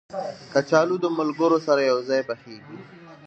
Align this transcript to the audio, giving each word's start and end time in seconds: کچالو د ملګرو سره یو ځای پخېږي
کچالو 0.53 0.95
د 1.03 1.05
ملګرو 1.17 1.57
سره 1.67 1.81
یو 1.91 1.97
ځای 2.09 2.21
پخېږي 2.29 2.77